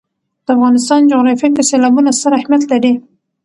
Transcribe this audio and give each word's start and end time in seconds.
د 0.45 0.47
افغانستان 0.55 1.01
جغرافیه 1.11 1.49
کې 1.55 1.63
سیلابونه 1.69 2.09
ستر 2.17 2.31
اهمیت 2.39 2.63
لري. 2.71 2.93